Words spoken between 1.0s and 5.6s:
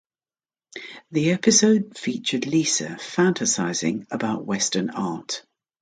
The episode featured Lisa fantasizing about Western Art.